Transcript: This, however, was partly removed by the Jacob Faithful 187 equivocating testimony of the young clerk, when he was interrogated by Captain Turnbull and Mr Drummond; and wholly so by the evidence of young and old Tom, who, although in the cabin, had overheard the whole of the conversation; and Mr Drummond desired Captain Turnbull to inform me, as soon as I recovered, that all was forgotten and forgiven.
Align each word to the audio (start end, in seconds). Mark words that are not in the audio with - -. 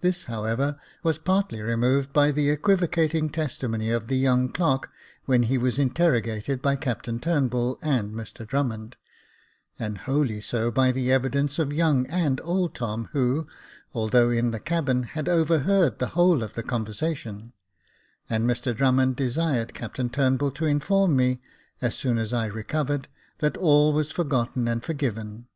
This, 0.00 0.24
however, 0.24 0.80
was 1.02 1.18
partly 1.18 1.60
removed 1.60 2.10
by 2.14 2.32
the 2.32 2.46
Jacob 2.46 2.80
Faithful 2.80 2.88
187 2.88 3.24
equivocating 3.26 3.30
testimony 3.30 3.90
of 3.90 4.06
the 4.06 4.16
young 4.16 4.48
clerk, 4.50 4.90
when 5.26 5.42
he 5.42 5.58
was 5.58 5.78
interrogated 5.78 6.62
by 6.62 6.74
Captain 6.74 7.20
Turnbull 7.20 7.78
and 7.82 8.14
Mr 8.14 8.46
Drummond; 8.46 8.96
and 9.78 9.98
wholly 9.98 10.40
so 10.40 10.70
by 10.70 10.90
the 10.90 11.12
evidence 11.12 11.58
of 11.58 11.74
young 11.74 12.06
and 12.06 12.40
old 12.44 12.74
Tom, 12.74 13.10
who, 13.12 13.46
although 13.92 14.30
in 14.30 14.52
the 14.52 14.58
cabin, 14.58 15.02
had 15.02 15.28
overheard 15.28 15.98
the 15.98 16.06
whole 16.16 16.42
of 16.42 16.54
the 16.54 16.62
conversation; 16.62 17.52
and 18.30 18.48
Mr 18.48 18.74
Drummond 18.74 19.16
desired 19.16 19.74
Captain 19.74 20.08
Turnbull 20.08 20.52
to 20.52 20.64
inform 20.64 21.14
me, 21.14 21.42
as 21.82 21.94
soon 21.94 22.16
as 22.16 22.32
I 22.32 22.46
recovered, 22.46 23.06
that 23.40 23.58
all 23.58 23.92
was 23.92 24.12
forgotten 24.12 24.66
and 24.66 24.82
forgiven. 24.82 25.46